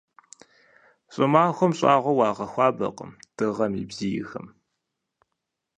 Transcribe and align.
ЩӀымахуэм 1.13 1.71
щӀагъуэ 1.77 2.13
уагъэхуабэркъым 2.17 3.11
дыгъэм 3.37 3.73
и 3.81 3.83
бзийхэм. 3.89 4.47